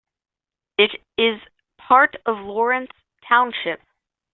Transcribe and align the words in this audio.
It 0.79 0.99
is 1.15 1.39
part 1.77 2.15
of 2.25 2.37
Lawrence 2.37 2.89
Township. 3.27 3.79